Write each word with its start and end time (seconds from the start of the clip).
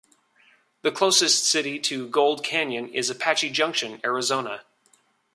The 0.81 0.91
closest 0.91 1.45
city 1.45 1.77
to 1.81 2.09
Gold 2.09 2.43
Canyon 2.43 2.89
is 2.91 3.11
Apache 3.11 3.51
Junction, 3.51 4.01
Arizona. 4.03 4.61